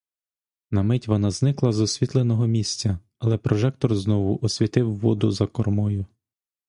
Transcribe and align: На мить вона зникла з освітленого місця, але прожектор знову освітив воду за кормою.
На 0.71 0.83
мить 0.83 1.07
вона 1.07 1.31
зникла 1.31 1.71
з 1.71 1.79
освітленого 1.79 2.47
місця, 2.47 2.99
але 3.19 3.37
прожектор 3.37 3.95
знову 3.95 4.39
освітив 4.41 4.95
воду 4.95 5.31
за 5.31 5.47
кормою. 5.47 6.05